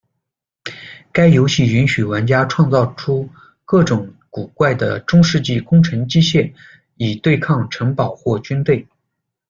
[1.11, 3.29] 该游戏允许玩家创造出
[3.65, 6.51] 各种古怪的中世纪攻城机械，
[6.97, 8.87] 以对抗城堡或军队。